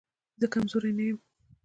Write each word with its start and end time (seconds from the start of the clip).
زه 0.39 0.45
کمزوری 0.53 0.91
نه 0.97 1.03
يم 1.07 1.17